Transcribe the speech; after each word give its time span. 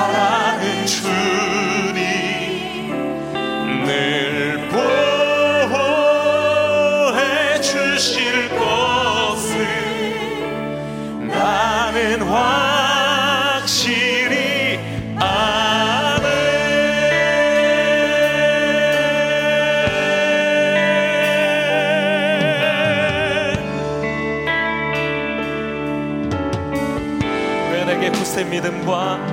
사랑은 0.00 0.86
주님 0.86 1.92
늘 3.84 4.66
보호해 6.70 7.60
주실 7.60 8.48
것을 8.48 9.52
나는 11.28 12.22
확실히 12.22 13.60
아네. 15.18 16.24
왜 27.70 27.84
내게 27.84 28.08
굳센 28.10 28.48
믿음과 28.48 29.29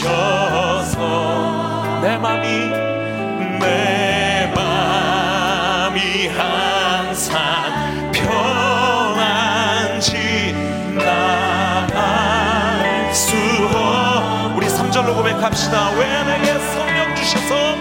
주셔서. 0.00 2.00
내 2.00 2.16
맘이 2.16 2.48
내 3.60 4.50
맘이 4.54 6.28
항상 6.28 8.10
편한지 8.10 10.14
나알수 11.84 13.36
우리 14.56 14.66
3절로 14.66 15.14
고백합시다. 15.14 15.90
왜 15.98 16.24
내게 16.24 16.58
성령 16.58 17.14
주셔서 17.14 17.76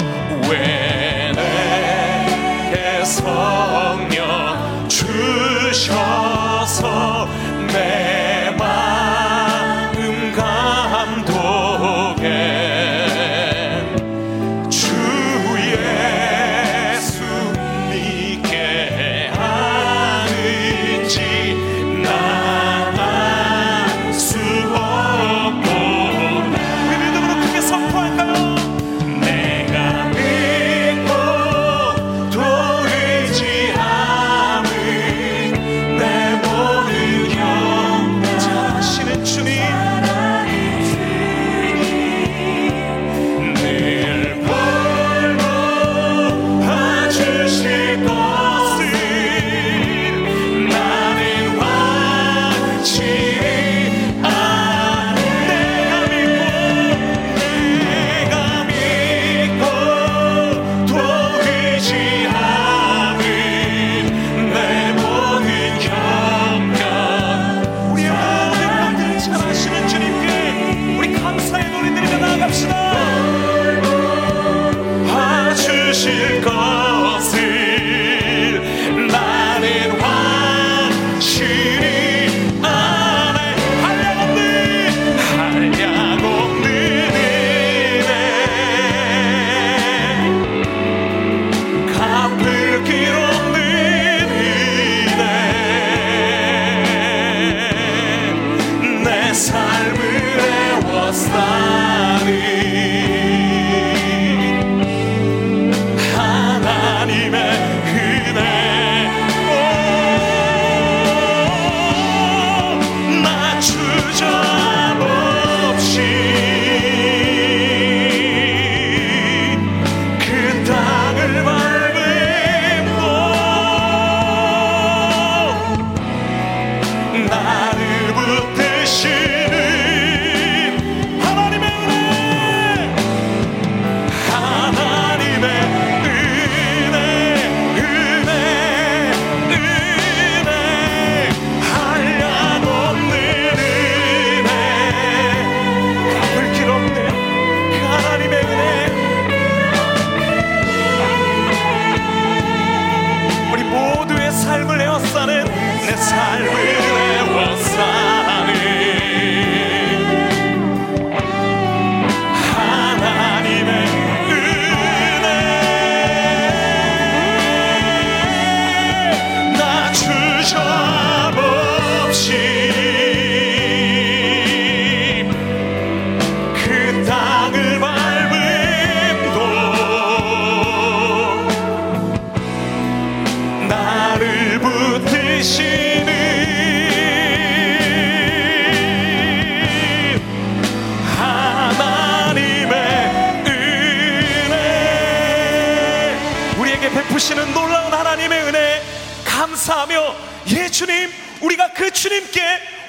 감사하며 199.60 200.16
예 200.56 200.70
주님 200.70 201.12
우리가 201.42 201.74
그 201.74 201.92
주님께 201.92 202.42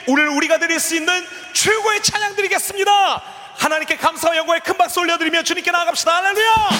오늘 0.06 0.28
우리가 0.28 0.58
드릴 0.58 0.78
수 0.78 0.94
있는 0.94 1.26
최고의 1.52 2.00
찬양 2.02 2.36
드리겠습니다. 2.36 3.22
하나님께 3.56 3.96
감사와 3.96 4.36
영광의 4.36 4.60
큰 4.64 4.76
박수 4.76 5.00
올려드리며 5.00 5.42
주님께 5.42 5.70
나아갑시다. 5.72 6.12
할렐루야! 6.12 6.70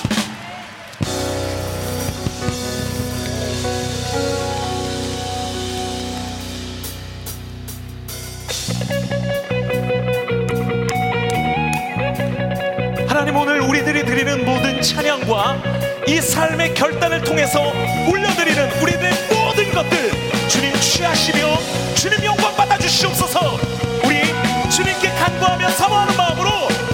하나님 13.09 13.37
오늘 13.37 13.61
우리들이 13.61 14.05
드리는 14.05 14.45
모든 14.45 14.81
찬양과 14.81 15.63
이 16.07 16.21
삶의 16.21 16.75
결단을 16.75 17.23
통해서 17.25 17.61
올려드리는 18.09 18.83
우리들의 18.83 19.40
것들 19.81 20.13
주님 20.49 20.75
취하시며 20.79 21.57
주님 21.95 22.23
영광 22.25 22.55
받아 22.55 22.77
주시옵소서. 22.77 23.59
우리 24.05 24.21
주님께 24.69 25.09
간구하며 25.09 25.71
사모하는 25.71 26.17
마음으로 26.17 26.51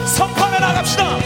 선포하며 0.07 0.59
나갑시다. 0.61 1.19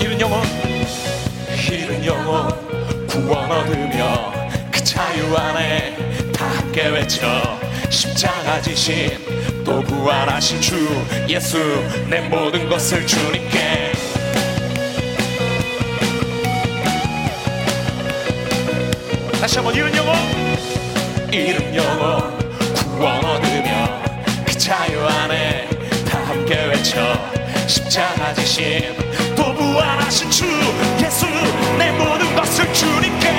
이른 0.00 0.20
영혼 0.20 0.42
이른 1.70 2.04
영혼 2.04 3.06
구원 3.06 3.50
얻으며 3.52 4.32
그 4.72 4.82
자유 4.82 5.36
안에 5.36 6.32
다 6.32 6.46
함께 6.46 6.88
외쳐 6.88 7.26
십자가 7.88 8.60
지신 8.60 9.62
또 9.64 9.80
부활하신 9.80 10.60
주 10.60 11.06
예수 11.28 11.58
내 12.08 12.20
모든 12.22 12.68
것을 12.68 13.06
주님께 13.06 13.83
다시 19.54 19.58
한번 19.58 19.74
이른 19.76 19.96
영혼. 19.96 20.16
이름 21.30 21.76
영혼 21.76 22.38
구원 22.96 23.24
얻으며 23.24 24.02
그 24.44 24.58
자유 24.58 25.06
안에 25.06 25.68
다 26.10 26.18
함께 26.24 26.64
외쳐 26.64 27.16
십자가 27.68 28.34
지신 28.34 28.96
또 29.36 29.54
부활하신 29.54 30.28
주 30.28 30.44
예수 31.04 31.26
내 31.78 31.92
모든 31.92 32.34
것을 32.34 32.72
주님께 32.72 33.30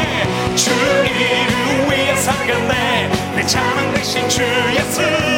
주님을 0.56 1.92
위해 1.92 2.16
살겠네. 2.16 3.10
내 3.36 3.46
찬양 3.46 3.94
대신 3.96 4.30
주 4.30 4.42
예수 4.42 5.35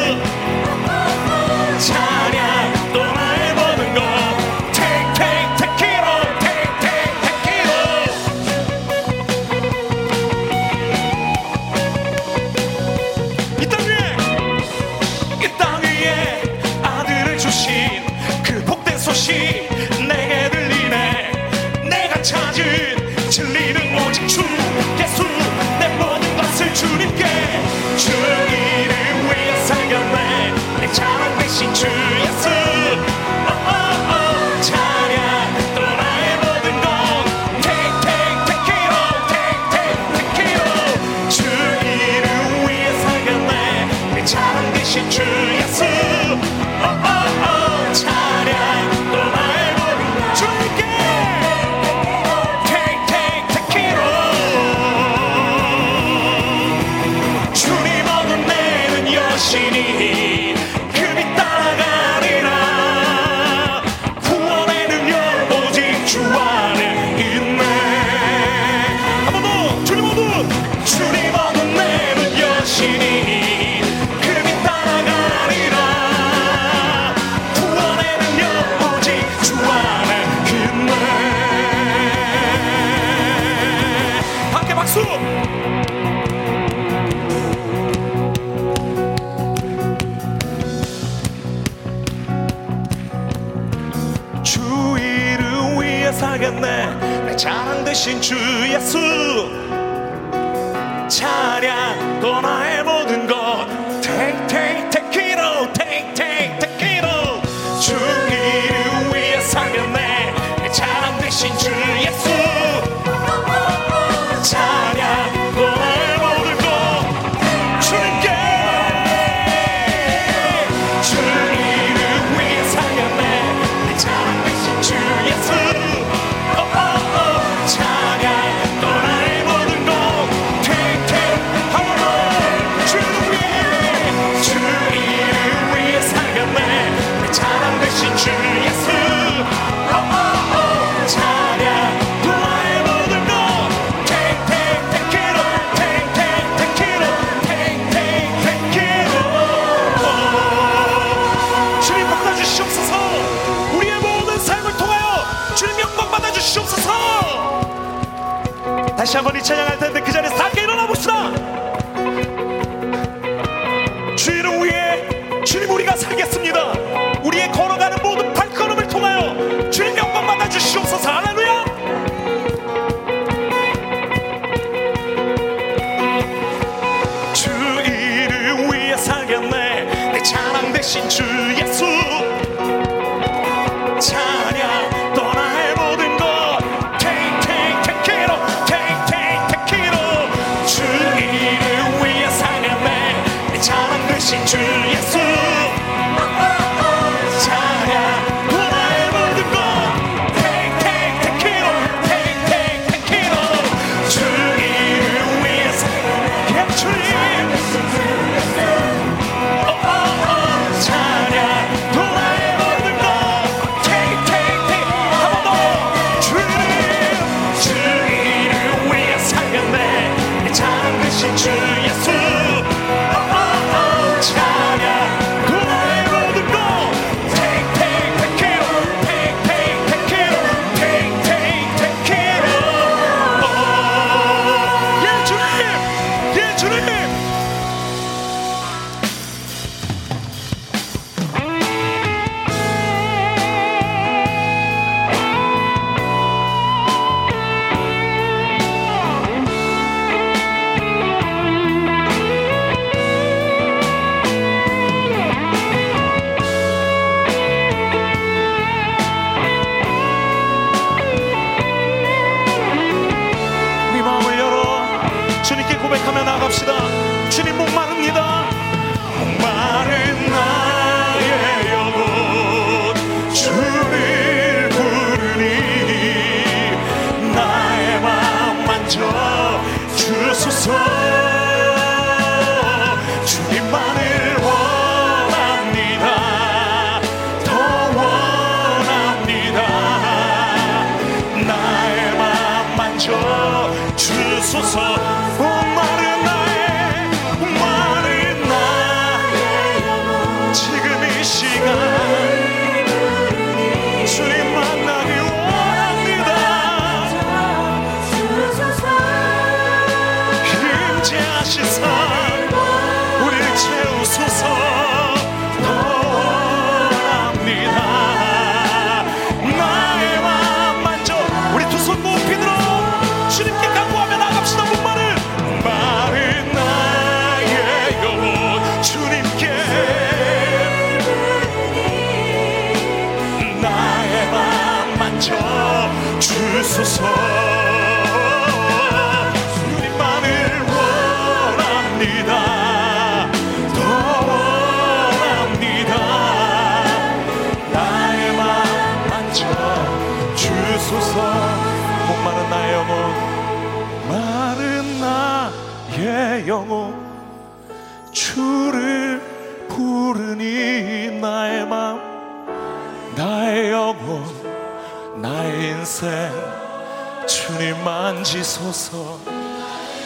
다시 159.08 159.16
한번 159.16 159.34
이 159.36 159.42
찬양할 159.42 159.78
텐데 159.78 159.97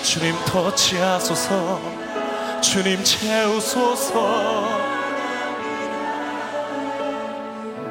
주님 0.03 0.35
터치하소서. 0.45 1.81
주님 2.61 3.03
채우소서. 3.05 4.69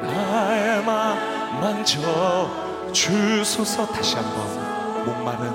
나의 0.02 0.84
맘 0.84 1.60
만져 1.60 2.50
주소서. 2.92 3.86
다시 3.88 4.16
한번 4.16 5.04
목마른 5.06 5.50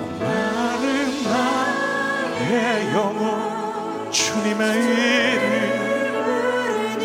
목마른 0.00 1.22
나의 1.24 2.92
영혼 2.92 4.10
주님의 4.10 4.82
이름. 4.82 5.86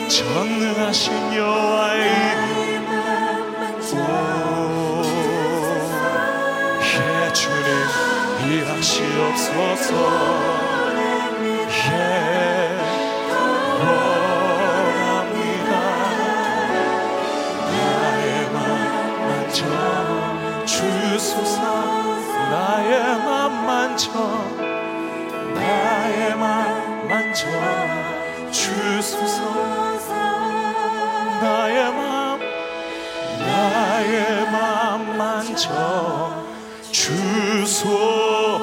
전능하신 0.10 1.36
여호와의 1.36 2.02
이름. 2.02 2.90
예 6.84 7.34
주님. 7.34 8.21
이하시옵소서 8.48 10.32
주소서. 20.66 21.62
나의 22.50 23.18
맘 23.20 23.66
만져 23.66 24.12
나의 25.54 26.36
맘 26.36 27.08
만져 27.08 27.48
주소서. 28.52 29.44
나의 31.42 31.92
맘 31.94 32.40
나의 33.40 34.52
맘 34.52 35.18
만져 35.18 36.41
주소서 37.02 38.62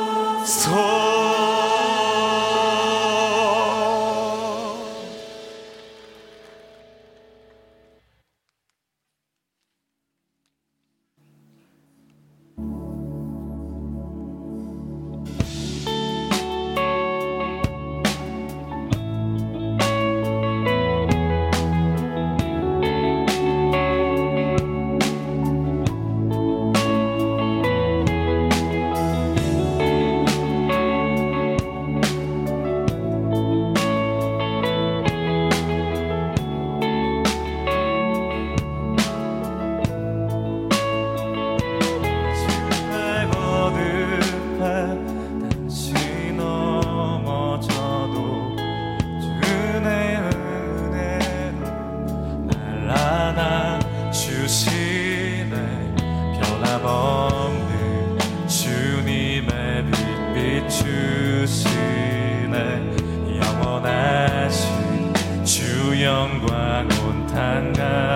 당당 67.33 68.08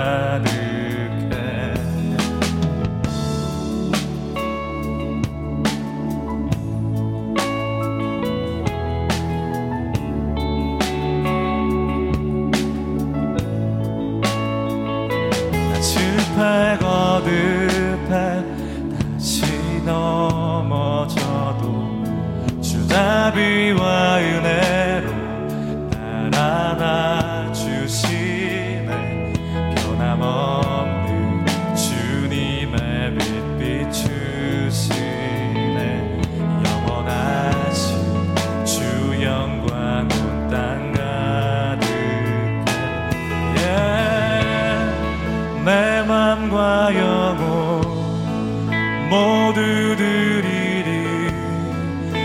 모두들이리 49.52 51.30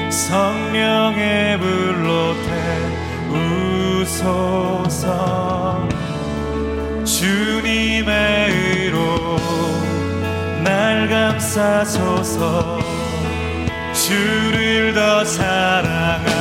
성령의 0.10 1.60
불로 1.60 2.34
태우소서. 4.05 5.88
주님의 7.05 8.50
의로 8.50 9.38
날 10.63 11.07
감싸소서. 11.10 12.79
주를 13.93 14.93
더 14.93 15.25
사랑하 15.25 16.37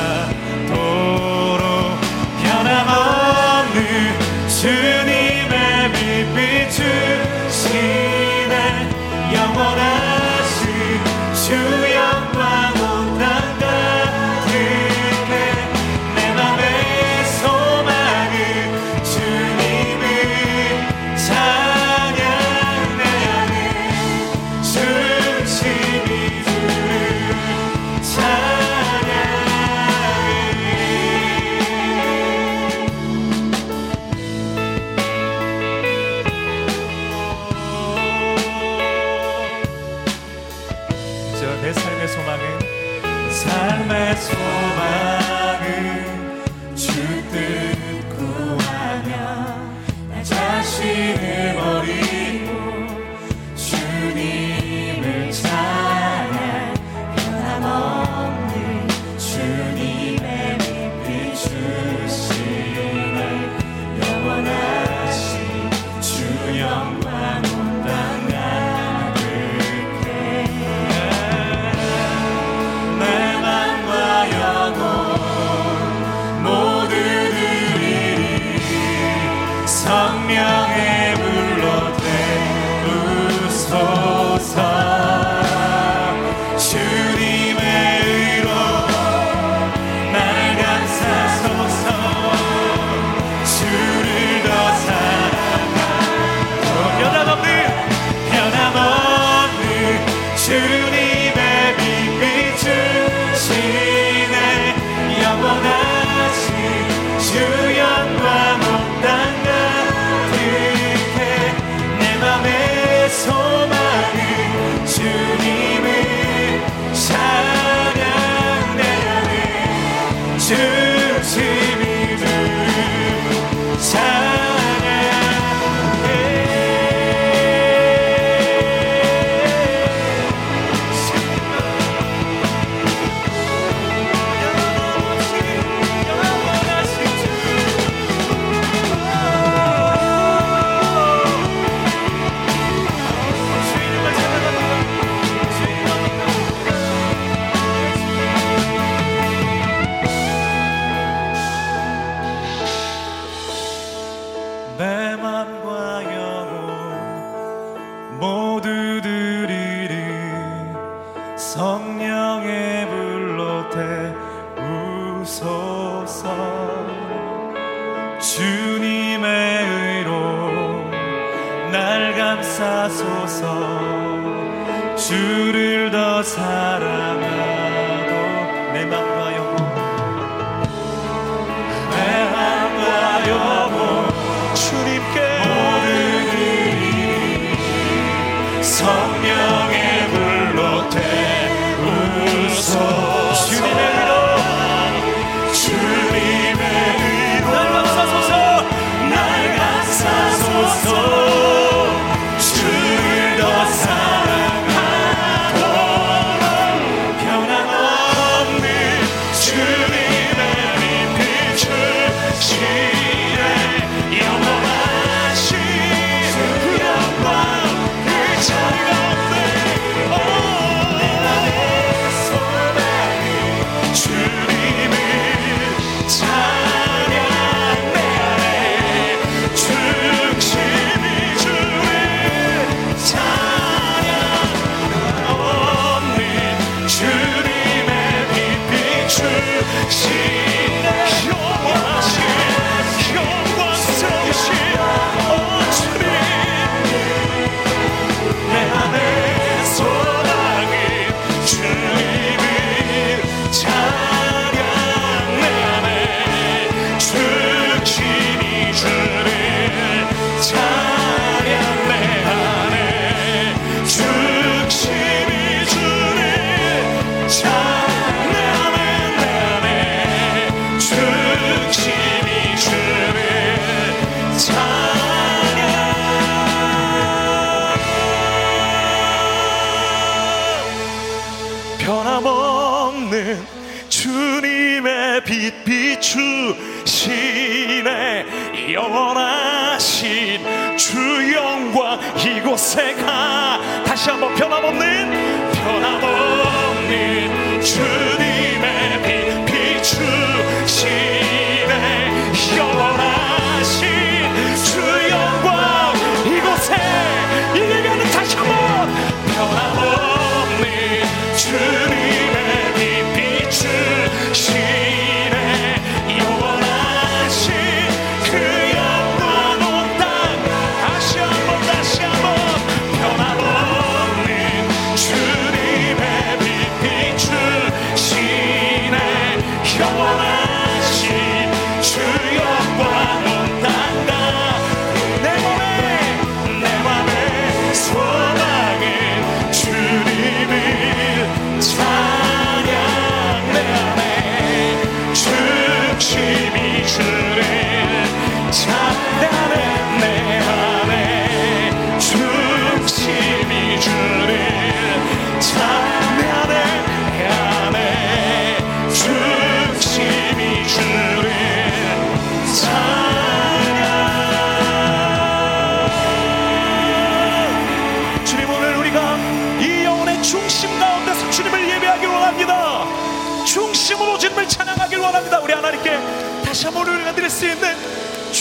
true. 311.49 311.86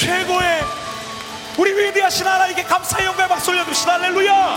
최고의 0.07 0.62
우리 1.59 1.73
위대하신 1.73 2.25
하나님께 2.25 2.62
감사의 2.62 3.07
영광의 3.07 3.29
박수 3.29 3.51
올려드립시다. 3.51 3.95
할렐루야. 3.95 4.57